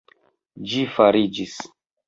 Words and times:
Ĝi 0.71 0.81
fariĝis! 0.95 1.57